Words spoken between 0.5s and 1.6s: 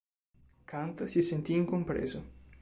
Kant si sentì